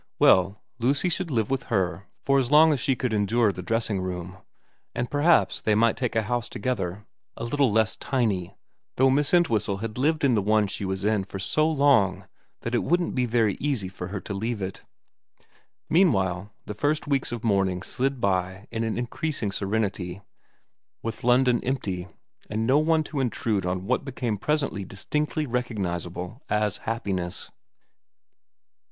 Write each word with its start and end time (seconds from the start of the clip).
Well, 0.17 0.59
Lucy 0.79 1.09
should 1.09 1.29
live 1.29 1.51
with 1.51 1.65
her 1.65 2.07
for 2.23 2.39
as 2.39 2.49
long 2.49 2.73
as 2.73 2.79
she 2.79 2.95
could 2.95 3.13
endure 3.13 3.51
the 3.51 3.61
dressing 3.61 4.01
room, 4.01 4.37
and 4.95 5.11
perhaps 5.11 5.61
they 5.61 5.75
might 5.75 5.95
take 5.95 6.15
a 6.15 6.23
house 6.23 6.49
together 6.49 7.05
a 7.37 7.43
little 7.43 7.71
less 7.71 7.97
tiny, 7.97 8.55
though 8.97 9.11
Miss 9.11 9.31
Entwhistle 9.31 9.77
had 9.77 9.99
lived 9.99 10.23
in 10.23 10.33
the 10.33 10.41
one 10.41 10.65
she 10.65 10.85
was 10.85 11.05
in 11.05 11.23
for 11.23 11.37
so 11.37 11.69
long 11.69 12.25
that 12.61 12.73
it 12.73 12.81
wouldn't 12.83 13.13
be 13.13 13.27
very 13.27 13.53
easy 13.59 13.89
for 13.89 14.07
her 14.07 14.19
to 14.21 14.33
leave 14.33 14.59
it. 14.59 14.81
Meanwhile 15.87 16.51
the 16.65 16.73
first 16.73 17.05
weeks 17.05 17.31
of 17.31 17.43
mourning 17.43 17.83
slid 17.83 18.19
by 18.19 18.67
in 18.71 18.83
an 18.83 18.97
increasing 18.97 19.51
serenity, 19.51 20.19
with 21.03 21.23
London 21.23 21.63
empty 21.63 22.07
and 22.49 22.65
no 22.65 22.79
one 22.79 23.03
to 23.03 23.19
intrude 23.19 23.67
on 23.67 23.85
what 23.85 24.03
became 24.03 24.39
presently 24.39 24.83
distinctly 24.83 25.45
re 25.45 25.61
cognisable 25.61 26.39
as 26.49 26.77
happiness. 26.89 27.51